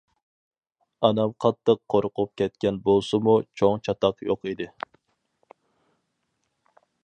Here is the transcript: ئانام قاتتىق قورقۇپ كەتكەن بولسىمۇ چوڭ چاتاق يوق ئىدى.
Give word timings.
ئانام 1.07 1.33
قاتتىق 1.45 1.81
قورقۇپ 1.93 2.31
كەتكەن 2.43 2.81
بولسىمۇ 2.89 3.37
چوڭ 3.61 3.85
چاتاق 3.89 4.27
يوق 4.31 4.51
ئىدى. 4.53 4.69